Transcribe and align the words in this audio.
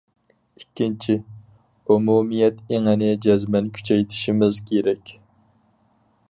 ئىككىنچى، 0.59 1.17
ئومۇمىيەت 1.95 2.63
ئېڭىنى 2.73 3.11
جەزمەن 3.27 3.69
كۈچەيتىشىمىز 3.77 4.59
كېرەك. 4.73 5.15